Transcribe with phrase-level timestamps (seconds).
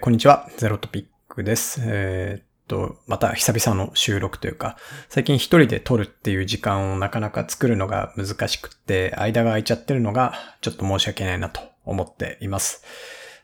[0.00, 1.82] こんにちは、ゼロトピックです。
[1.84, 4.78] えー、っと、また久々の収録というか、
[5.10, 10.32] 最近一人で撮るっていう時間をなかなか作るのが難しくって、間が空いちゃってるのが
[10.62, 12.82] ちょっと申し訳ないなと思っています。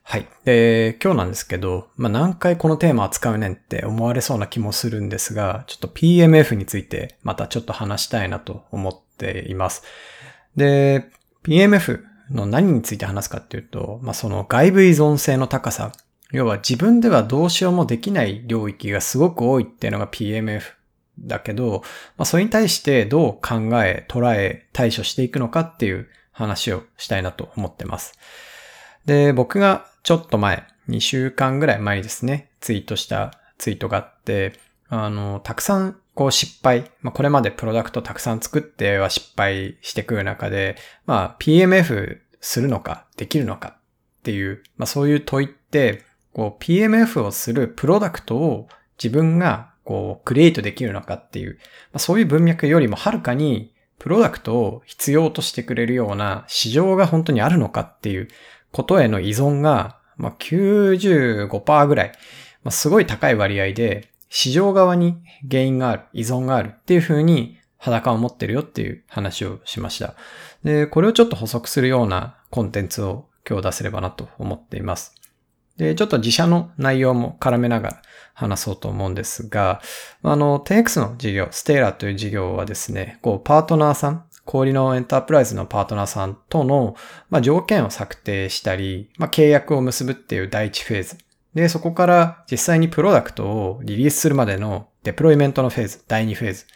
[0.03, 0.27] はい。
[0.46, 9.82] で、今日なんですけど、まあ、何回このテーマ扱うねんって思われそうな気もするんですが、ちょっと PMF についてまたちょっと話したいなと思っています。
[10.57, 11.11] で、
[11.45, 15.93] PMF の何について話すかっていうと、まあ、その外部依存性の高さ
[16.32, 20.62] 要は自分ではどうしようもできない領域がすごく多いっていうのが PMF
[21.18, 21.82] だけど、
[22.16, 28.18] まあ、それに対してどう考え、捉え、対処していくのかっていう話をしたいなと思ってます。
[29.06, 34.52] で、僕がちょっと前、2週間ぐらい前にですね、ツイートしたツイートがあって、
[34.88, 43.77] あの、たくさんこう失敗、まあ、これまでプロダクトたくさん作っては失敗してくる中で、まあ、PMF するのか、できるのか
[44.20, 46.05] っていう、まあ、そういう問いって、
[46.36, 48.68] こう PMF をするプロダクトを
[49.02, 51.54] 自分がこうクリエイトできるのかっていう、
[51.93, 58.28] まあ、そういう文脈よりもはるかにプロダクトを必要としてくれるような市場が本当にあるのかっていう
[58.70, 62.12] ことへの依存が、まあ、95%ぐらい、
[62.62, 65.16] まあ、すごい高い割合で市場側に
[65.50, 70.15] 原因がある、依存があるっていうふうに裸を持ってるよっていう話をしました。
[70.65, 75.15] で、これをちょっと補足するようなコンテンツを今日出せればなと思っています。
[75.77, 78.03] で、ちょっと自社の内容も絡めながら
[78.34, 79.81] 話そうと思うんですが、
[80.22, 86.97] あの、10X の事業、ステーラという事業はですね、こう、パートナーさん、小売のエンタープライズのパートナーさんとの、
[87.31, 91.19] まあ、条件を策定したり、まあ、契約を結ぶっていう第一フェーズ。
[91.55, 96.66] で、そこから実際にプロダクトをリリースするまでのデプロイメントのフェーズ、第2フェーズ。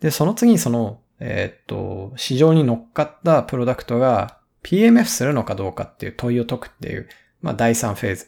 [0.00, 7.08] で、その次にその、えー、っと、市場に乗っかったプロダクトが PMF するのかどうかっていう問いを解くっていう、
[7.44, 8.26] まあ、第3フェーズ。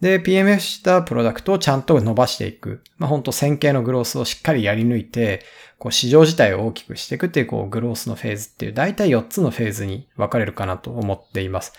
[0.00, 2.82] で、PMF したプロダクトをちゃんと伸ばしていく。
[2.98, 5.42] まあ、本当線形のグロースをしっかりやり抜いて、
[5.78, 11.72] こう市場自体を大きくしていくっていう、こう、グロースのフェーズっていう、だいたい4つのフェーズに分かれるかなと思っています。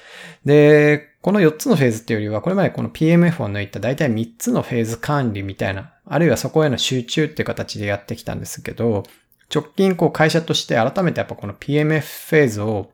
[0.46, 9.04] で、この4つのフェーズっていうよりは、これまでこの PMF を抜いただいたい3つのフェーズ管理みたいな、あるいはそこへの集中っていう形でやってきたんですけど、
[9.54, 12.92] 直近こう会社として改めてやっぱこの PMF フェーズを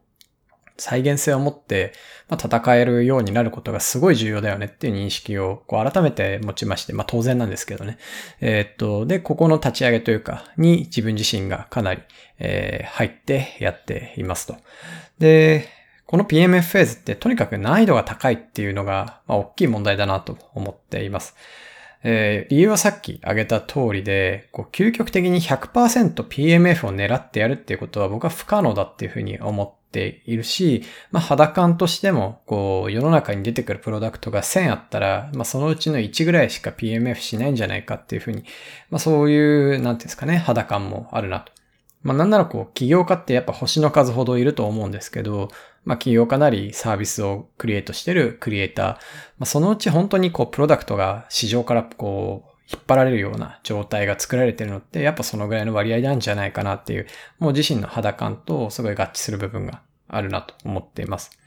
[0.78, 1.94] 再現性を持って、
[2.28, 7.98] まあ、戦えるようになることがすごい重要だよねっていう認識をこう改めて持ちまして、まあ当然なんですけどね。
[8.42, 12.02] えー、っと、で、ここの立ち上げというか、に自分自身がかなり、
[12.40, 14.58] えー、入ってやっていますと。
[15.20, 15.70] で、
[16.06, 21.36] この PMF フェーズってとにかく難易度が高いっていうのが、まあ、大きい問題だなと思っています。
[22.08, 38.44] えー、理由はさっき挙げた通りで、こう究極的に 100%PMF を狙ってやるっていうことは僕は不可能だっていうふうに思っているし、まあ肌感としても、こう世の中に出てくるプロダクトが1000あったら、まあそのうちの1ぐらいしか PMF しないんじゃないかっていうふうに、
[38.92, 41.52] まあそういう、なんていうんですかね、肌感もあるなと。
[42.04, 45.50] まあなんならこう起業家ってやっぱ星の数ほどいると思うんですけど、
[45.86, 49.00] まあ起業家なりサービスをクリエイトしてるクリエイター、ま
[49.42, 57.08] あそのうち本当にこうプロダクトが市場からこう引っ張られるような状態が作られてるのって、やっぱそのぐらいの割合なんじゃないかなっていう、
[57.38, 61.38] もう自身の肌感とすごい合致する部分があるなと思っています。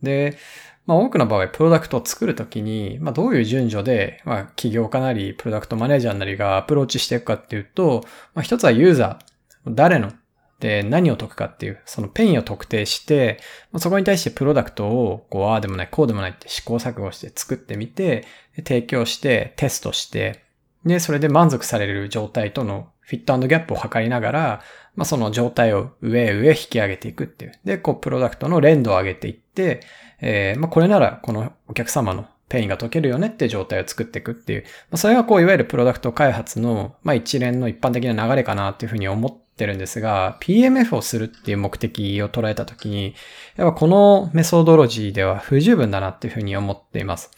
[0.00, 0.38] で、
[0.86, 10.12] まあ多くの場合、プロダクトを作るときに、まあどういう順序で、まあ起業家なり、プロダクトマネージャーなりがアプローチしていくかっていうと、まあ一つはユーザー、誰の
[10.60, 13.40] で、何を解くかっていう、そのペインを特定して、
[13.78, 18.24] そこに対してプロダクトを、こう、ああでもない、こうでもないって試行錯誤して作ってみて、
[18.56, 20.44] 提供して、テストして、
[20.84, 24.62] で、それで満足される状態とのフィットギャップを測りながら、
[24.94, 27.52] まあ、その状態を上へ上へ引き上げていくっていう。
[27.64, 29.80] で、こう、プロダクトの練度を上げていって、
[30.20, 34.62] えー、まあ、これなら、このお客様のペインが解けるよねって状態を作っていくっていう。
[34.62, 43.14] まあ、それがこう、いわゆるプロダクト開発の、まあ、一連の一般的な流れかなっていうふうに思っててるんですが、PMF をするっていう目的を捉えたときに、
[43.56, 47.30] やっぱこのメソドロジーでは不十分だなっていうふうに思っています。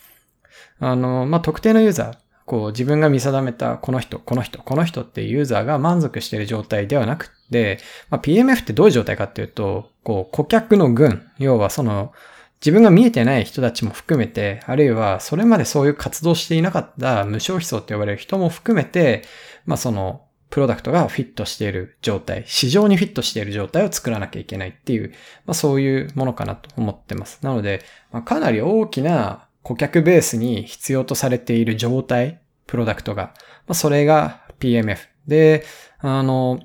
[0.79, 2.17] あの、まあ、特定のユーザー、
[2.47, 7.79] こう自分が見定めたこの人、この人、この人っていうユーザーが満足している状態ではなくて、
[8.09, 12.13] まあ、PMF ってどういう状態かっていうと、こう顧客の群、要はその
[12.61, 19.23] 自分が見えてない人たちも含めて、あるいはそれまでそういう活動していなかった無償費層って呼ばれる人も含めて、
[19.67, 20.23] まあその
[20.53, 25.09] プロダクトがフィットしている状態、市場にフィットしている状態を作らなきゃいけないっていう、
[25.47, 27.39] まあそういうものかなと思ってます。
[27.41, 27.83] なので、
[28.13, 33.33] まあ、かなり大きな顧客ベースに必要とされている状態、プロダクトが、
[33.67, 34.99] まあそれが PMF。
[35.27, 35.65] で、
[36.01, 36.61] あの、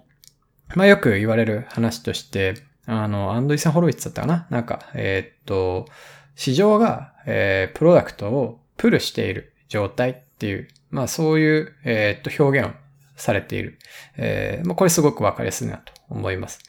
[0.75, 2.55] まあよく言われる話として、
[2.87, 4.47] あの、アンドリーサン・ホロウィッツだったかな？
[4.49, 5.85] なんか、えー、っと、
[6.35, 12.86] 市場が、えー、プロダクトをプルしている状態っていう、まあそういう、えー、っと表現を
[13.17, 13.77] されている。
[14.15, 16.59] えー、まあこれすごくわかりやすいなと思います。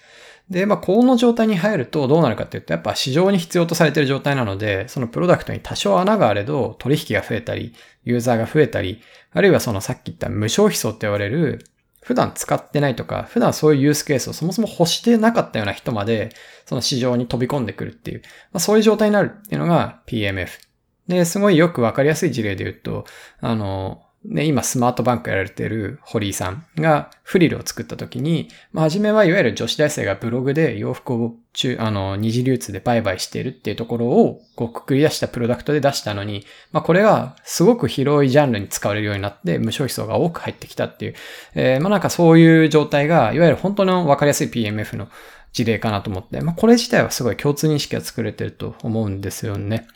[0.51, 7.75] で、まあ、この状態に入るとどうなるかっていうと、やっぱ市場に必要とされている状態なので、そのプロダクトに多少穴があれど、取引が増えたり、
[8.05, 9.03] ユーザーが増えたり、
[9.33, 11.67] あるいはそのさっき言った無消費層って言われる、
[12.01, 16.31] 普段使ってないとか、普段そういうユースケースをそもそも欲してなかったような人まで、
[16.65, 18.23] その市場に飛び込んでくるっていう、
[18.53, 20.49] まあ、そういう状態になるっていうのが PMF。
[21.09, 23.05] で、すごいよくわかりやすい事例で言うと、
[23.41, 41.15] あの、ね、今スマートバンクやられてる堀井さんがフリルを作った時に、まあ、初めはいわゆる女子大生がブログで洋服を中、あの、二次流通で売買しているっていうところを、こう、くくり出したプロダクトで出したのに、まあ、これがすごく広いジャンルに使われるようになって、無消費層が多く入ってきたっていう、
[41.55, 45.09] えー、まあ、なんかそういう状態が、いわゆる本当のわかりやすい PMF の
[45.53, 49.89] 事例かなと思って、まあ、これ自体はすごい共通認識が作れてると思うんですよね。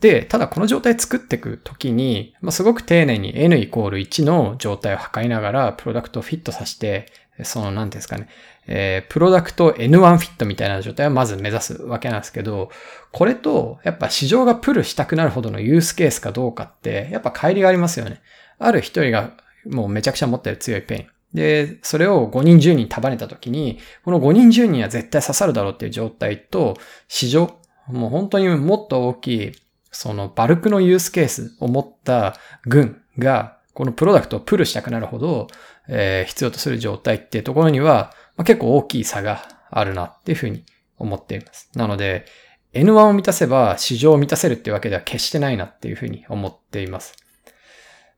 [0.00, 7.06] で、ただこの状態作っていくときに、まあ、すごく丁寧に n イコール1の状態を測りながら、プロダクトをフィットさせて、
[7.42, 8.28] その、なんですかね、
[8.66, 12.70] えー、プロダクト N1 フィットみたいな状態をまず目指すわけなんですけど、
[13.12, 18.20] これと、やっぱ市場がプルしたくなるほどのユースケースかどうかって、やっぱ乖離がありますよね。
[18.58, 19.32] ある一人が
[19.66, 21.06] もうめちゃくちゃ持ってる強いペイン。
[21.34, 26.76] で、それを5人10人束ねたときに、この5人10人は絶対刺さるだろうっていう状態と、
[27.08, 27.58] 市場、
[27.88, 29.52] もう本当にもっと大きい
[29.94, 32.36] そのバルクのユースケースを持った
[32.66, 35.48] 群が、このプロダクトをプルしたくなるほど、
[35.88, 40.64] えー、必要とする状態っていうところには、まあ、結構大きい差があるなっていうふうに
[40.98, 41.70] 思っています。
[41.74, 42.26] なので、
[42.72, 47.14] N1 を満たせば市場を満たせるっていうわけでは決してないなっていうふうに思っています。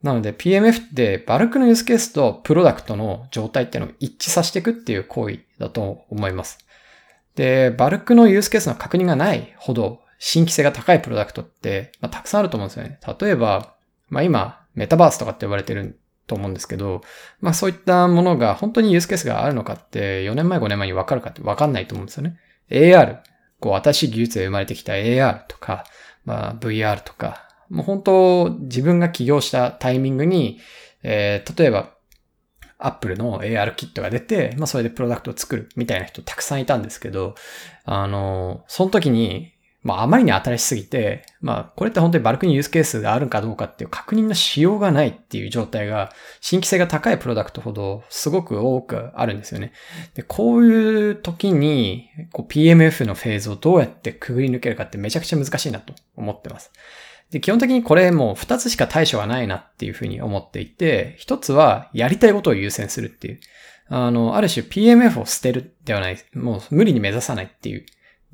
[0.03, 6.59] なので PMF ってバルクのユースケースとプロダクトの状態っていうのを一致させていくっていう行為だと思います。
[7.35, 12.99] で、バルクのユースケースの確認がないほど新規性が高いプロダクトって、まあ、たくさんあると思うんですよね。
[13.21, 13.75] 例えば、
[14.09, 17.03] まあ今、メタバースとかって呼ばれてると思うんですけど、
[17.41, 22.39] まあそういったものが本当にユースケースがあるのかって4年前5年前に分かるかって分かんないと思うんですよね。
[22.71, 23.19] AR、
[23.61, 25.85] こう新しい技術で生まれてきた AR とか、
[26.25, 30.61] まあ VR とか、もう本当自分が起業したタイミングに、
[31.03, 31.91] えー、例えば
[32.79, 37.35] Apple の AR キットが出て、まあそれでプロダクトを作るみたいな人たくさんいたんですけど、
[37.85, 39.56] あの、その時に
[39.87, 46.11] まあ、あまりに新しすぎて、まあ、これって本当にバルクにユースケースがあるかどうかっていう確認のしようがないっていう状態が、
[46.41, 49.73] 新規性が高いプロダクトほどすごく多くあるんですよね。
[50.15, 56.73] で、こういう時に、こう PMF のフェーズをどうやってくぐり抜けるかってめちゃくちゃ難しいなと思ってます。
[57.31, 63.41] で、基本的にこれもう二つしか対処がないなっていうふうに思っていて、一つはやりたいことを優先するっていう。
[63.89, 67.87] あの、ある種 PMF を捨てるではない、もう無理に目指さないっていう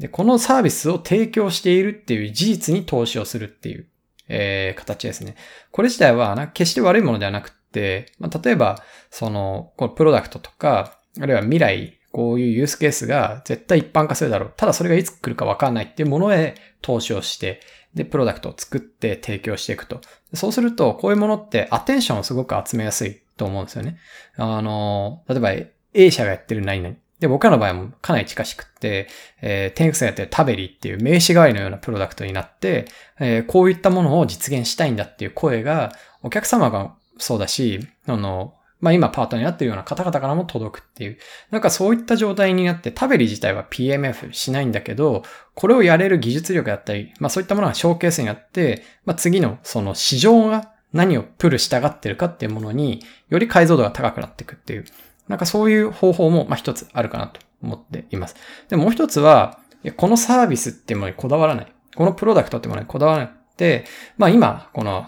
[0.02, 3.87] で、このサービスを提供しているっていう事実に投資をするっていう、
[4.28, 5.37] えー、形ですね。
[5.70, 14.52] これ自体は決して悪いものではなくって、まあ、例えば、その、このプロダクトとか、あるいは未来、こういうユースケースが絶対一般化するだろう。
[14.56, 17.60] ただそれがいつ来るかわかんないっていうものへ投資をして、
[17.94, 20.00] で、プロダクトを作って提供していくと。
[20.34, 23.99] そうすると、こういうものってアテンションをすごく集めやすいと思うんですよね。
[24.37, 25.52] あの、例えば
[25.94, 26.96] A 社がやってる何々。
[27.23, 29.07] で、僕らの場合もかなり近しくって、
[29.41, 32.87] えー、テンクスがやってるタベリっていう名刺代わりのようなプロダクトになって、
[33.21, 35.93] えー、こういったものを実現したいんだっていう声が、
[36.25, 37.79] お客様がそうだし、
[38.09, 41.19] あの、まあ、今パートになってるような方々からも届くっていう。
[41.52, 45.23] なんかそういった状態になって、タベリ自体は PMF しないんだけど、
[45.55, 54.85] これをやれる技術力だったり、まあそういったものがショーケースになって、まあ次のその市場が何をプルしたがってるかっていうものにより解像度が高くなっていくっていう。
[55.33, 58.37] なんかそういう方法も、まあ一つあるかなと思っています。
[58.69, 59.61] で、もう一つは、
[59.97, 61.73] このサービスっていうものにこだわらない。
[61.97, 63.87] このプロダクトってものにこだわらなくて、
[64.19, 65.07] まあ今、この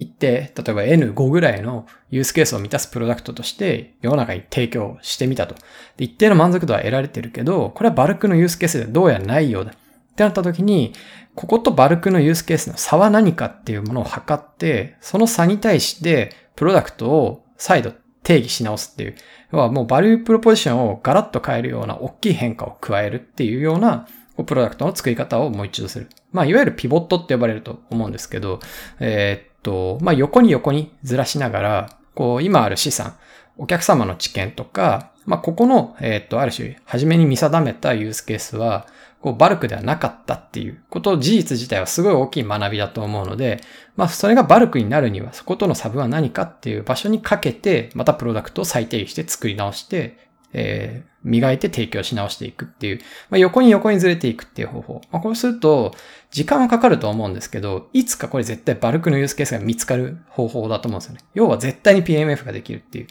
[0.00, 5.54] 一定、例えば N5 ぐらいのユースケースを満たすプロダクトとして世の中に提供してみたと。
[5.96, 9.70] で一定の満足度は得られてるけど、これはバルクのユースケースでどうやらないようだ。
[9.70, 9.74] っ
[10.16, 10.94] てなった時に、
[11.36, 17.92] こことバルクのユースケースの差は何かっていうものを測って、その差に対してプロダクトを再度
[18.24, 19.14] 定義し直すっていう。
[19.52, 24.06] 要はもうバリュープロポジションをガラッと変えるような大きい変化を加えるっていうような
[24.44, 26.08] プロダクトの作り方をもう一度する。
[26.32, 28.60] まあ、いわゆるピボットって呼ばれると思うんですけど、
[29.00, 33.16] えー、っと、まあ、横に横にずらしながら、こう、今ある資産、
[33.58, 38.86] お客様の知見とか、まあ、ここの、えー、っと、ある種、初めに見定めたユースケースは、
[39.20, 43.60] こう、バルクではなかったっていうこと、事実自体はすごい大きい学びだと思うので、
[43.96, 52.98] まあ、それがバルクになるには、そことの差分は何かっていう場所にかけて、またプロダクトを再定義して作り直して、えー、磨いて提供し直していくっていう、
[53.28, 55.00] まあ、横に横にずれていくっていう方法。
[55.12, 55.94] まあ、こうすると、
[56.30, 61.20] 時間はかかると思うんですけど、いつかこれ絶対バルクのユースケースが見つかる方法だと思うんですよね。
[61.34, 63.06] 要は絶対に PMF ができるっていう。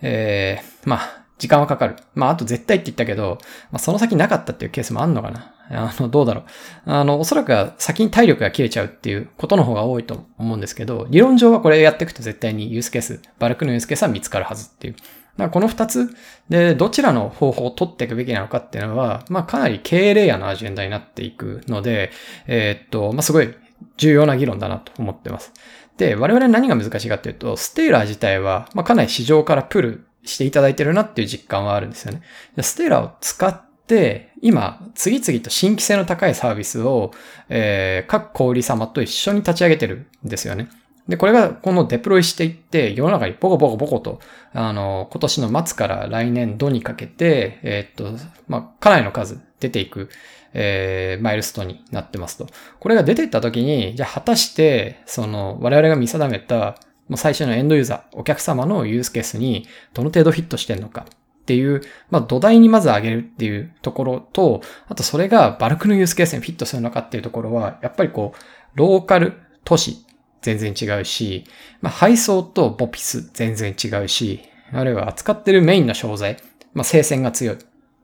[0.00, 1.96] えー、まあ、時間はかかる。
[2.14, 3.38] まあ、あと絶対って言ったけど、
[3.70, 5.52] まあ、その先なかったっていうケースもあんのかな。
[5.70, 6.44] あの、どうだろう。
[6.86, 14.94] あの、おそらくは先に体力が切れちゃうっていうことの方が多いと思うんですけど、理論上はこれやっていくと絶対にユースケース、バルクのユースケースは見つかるはずっていう。
[14.94, 15.04] だか
[15.44, 16.14] らこの二つ
[16.48, 22.10] で、どちらの方法を取っていくべきなのかっていうのは、まあかなり経営レイヤーのアジェンダになっていくので、
[22.46, 23.54] えー、っと、まあすごい
[23.96, 25.52] 重要な議論だなと思ってます。
[25.96, 32.22] で、我々何が難しいかっていうと、ステーラー自体は、まあかなり市場からプルしていただいてるなっていう実感はあるんですよね。
[32.60, 37.12] ステラを使って、今、次々と新規性の高いサービスを、
[37.48, 40.68] えー、各小売様と一緒に立ち上げてるんですよね。
[41.08, 44.20] で、これがこのデプロイしていって、世の中にボコボコボコと、
[44.52, 50.08] あの、今年の末から来年度にかけて、えー、っと、まあ、かなりの数出ていく、
[50.54, 52.46] えー、マイルストになってますと。
[52.78, 56.76] これが出ていった時に、じゃあ果たして、その、我々が見定めた、
[57.12, 68.38] もう最初のエンドユーザー、お客様のユースケースにどの程度フィットしてんのかっていう、まあ土台にまず上げるっていうところと、あとそれがバルクのユースケースにフィットするのかっていうところは、やっぱりこう、
[68.74, 70.06] ローカル都市
[70.40, 71.44] 全然違うし、
[71.82, 74.40] まあ、配送とボピス全然違うし、
[74.72, 76.38] あるいは扱ってるメインの商材、
[76.72, 77.58] まあ、生鮮が強い、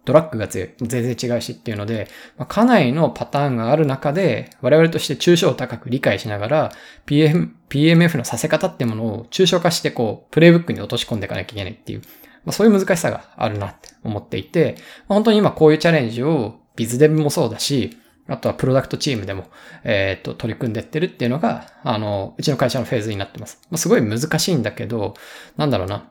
[0.04, 6.72] ドラッグが強い、全然違うしっていうので、まあ、かなりのパターンがある中で、我々として抽象を高く理解しながら、
[7.06, 12.00] PM、PMF のさせ方ってものを抽象化してこう、プレイブックに落とし込んでいかなきゃいけないっていう、
[12.44, 14.76] まあ、そういう難しさがあるなって思っていて、
[15.08, 19.46] まあ、本当に今こういうチャレンジをビズデブもそうだし、あとはプロダクトチームでも、
[19.84, 23.58] えっ、と、取り組んでってるっていうのが、あの、うちの会社のフェーズになってます。
[23.70, 25.14] まあ、すごい難しいんだけど、
[25.56, 26.10] なんだろうな。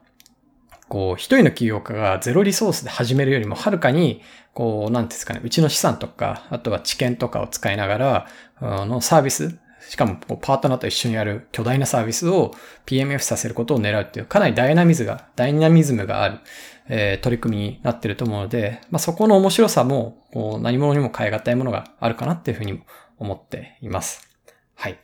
[0.88, 4.22] こう、一人の起業家がゼロリソースで始めるよりも、はるかに、
[4.54, 8.26] こう、なんですかね、うちの資産とか、あとは知見とかを使いながら、
[8.56, 12.52] あの、サービス、しかもパートナーと一緒にやる巨大なサービスを
[12.84, 16.38] PMF させることを狙うっていう、かなりダイナミズが、ダイナミズムがある、
[16.88, 22.80] えー、取り組みになってると思うので、まあ、そこの面白さも、こう何者にも変え難いものがあるかなっていうふうにも
[23.18, 24.28] 思っています。
[24.74, 24.98] はい。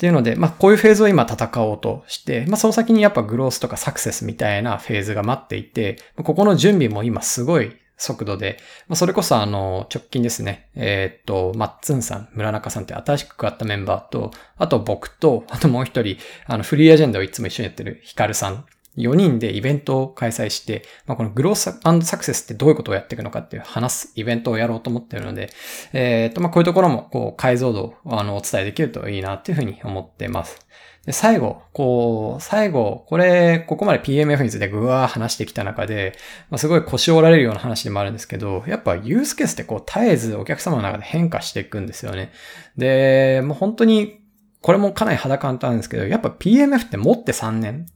[0.00, 8.56] っていうので、まあ、こういうフェーズを今戦おうとして、まあ、その先にやっぱグロースとかサクセスみたいなフェーズが待っていて、ここの準備も今すごい速度で、
[8.88, 16.16] まあ、それこそあの、直近ですね、えー、っと、マッツンさん、村中さんって新しく加わったメンバーと、あと僕と、あともう一人、
[16.46, 18.64] あの、フリーアジェンダをいつも一緒にやってるヒカルさん
[18.96, 25.50] 4人でイベントを開催して、まあ、このグロースサクセスってどういうことをやっていくのかっていう話すイベントをやろうと思っているので、
[25.92, 30.66] えっ、と、まあ、こういうところも、こう、解像度を、あの、お伝えできるといいなっていうふうに思っています。
[31.06, 36.14] で、最後、こう、最後、これ、ここまで PMF についてぐわー話してきた中で、
[36.50, 42.32] まあ、すごい腰折られるような話でもあるんですけど、やっぱユースケースってこう、絶えずお客様の中で変化していくんですよね。
[42.76, 44.20] で、もう本当に、
[44.60, 47.86] これもかなり肌感なんですけど、やっぱ PMF って持って3年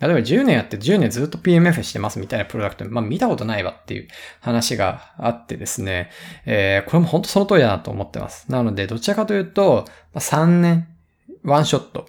[0.00, 4.08] 例えば10年やって10年ずっと PMF してますみたいなプロダクト、まあ見たことないわっていう
[4.40, 6.10] 話があってですね、
[6.46, 8.50] えー、これも本当その通りだなと思ってます。
[8.50, 10.88] なので、どちらかというと、3年、
[11.44, 12.06] ワンショット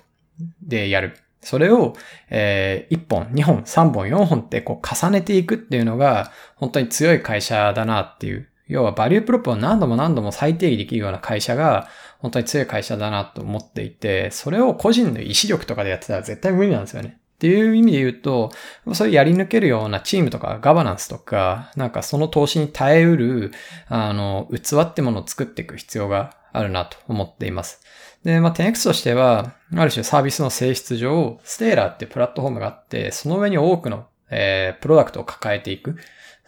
[0.62, 1.18] でやる。
[1.42, 1.96] それを、
[2.32, 8.50] えー、1本、2本、3本、4本ってこう重ねていくっていうのが、本当に強い会社だなっていう。
[8.68, 11.88] 要はバリュープロップを何度も何度も再定義できるような会社が、
[12.18, 17.20] 本当に強い会社だなと思っていて、それを個人の意志力とかでやってたら絶対無理なんですよね。
[17.36, 18.52] っていう意味で言うと、
[18.94, 23.52] それやり抜けるようなチームとかガバナンスとか、なんかその投資に耐えうる、
[23.88, 27.82] あの、器ってものを作っていく必要があるなと思っています。
[28.24, 35.98] で、まあ、10X としては、ある種サービスの性質上、ステーラーってプラットフォームがあって、その上に多くの、えー、プロダクトを抱えていく。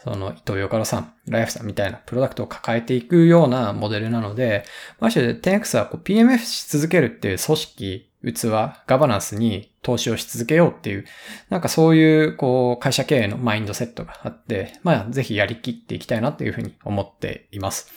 [0.04, 4.64] その、伊藤洋カさん、ライフさんみたいなプロダクトを抱えていくようなモデルなので、
[5.00, 8.50] まして 10X はこう PMF し続けるっていう組織器、
[8.88, 11.06] ガバナンスに投資をし続けようっていう、
[11.50, 17.92] なんかそういう、こう、会社経営のマインドセットがあって、まあ、ぜひやりきっていきたいなというふうに思っています。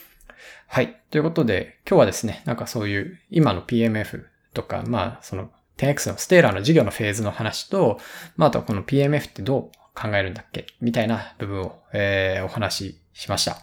[0.66, 1.00] はい。
[1.10, 4.24] ということで、今日はですね、なんかそういう、今の PMF
[4.54, 7.98] とか、まあ、その 10X のステーラーの事業のフェーズの話と、
[8.36, 13.56] まあ、あとはこの PMF ってどう考えるんだっけみたいな部分を、えー、お話ししました。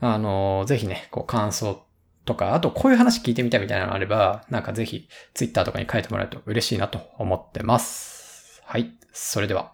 [0.00, 1.82] あの、ぜひね、こう感想
[2.28, 8.62] とか、あとこういう話聞いてみたみたいなのあれば、なんかぜひ Twitter とかに書いてもらえると嬉しいなと思ってます。
[8.66, 8.92] はい。
[9.12, 9.66] それでは。